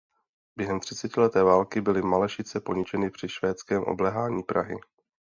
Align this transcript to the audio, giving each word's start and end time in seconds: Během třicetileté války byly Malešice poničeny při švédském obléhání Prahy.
Během 0.55 0.79
třicetileté 0.79 1.43
války 1.43 1.81
byly 1.81 2.01
Malešice 2.01 2.59
poničeny 2.59 3.09
při 3.09 3.29
švédském 3.29 3.83
obléhání 3.83 4.43
Prahy. 4.43 4.75